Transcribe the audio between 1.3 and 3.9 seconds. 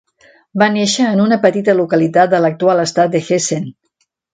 petita localitat de l'actual estat de Hessen.